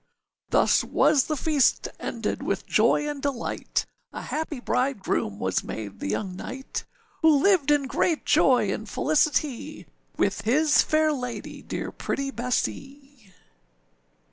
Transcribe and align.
â 0.01 0.49
Thus 0.49 0.83
was 0.83 1.25
the 1.25 1.37
feast 1.37 1.87
ended 1.99 2.41
with 2.41 2.65
joy 2.65 3.07
and 3.07 3.21
delight, 3.21 3.85
A 4.11 4.23
happy 4.23 4.59
bridegroom 4.59 5.37
was 5.37 5.63
made 5.63 5.99
the 5.99 6.09
young 6.09 6.35
knight, 6.35 6.85
Who 7.21 7.37
lived 7.43 7.69
in 7.69 7.83
great 7.85 8.25
joy 8.25 8.73
and 8.73 8.89
felicity, 8.89 9.85
With 10.17 10.41
his 10.41 10.81
fair 10.81 11.13
lady 11.13 11.61
dear 11.61 11.91
pretty 11.91 12.31
Bessee. 12.31 13.31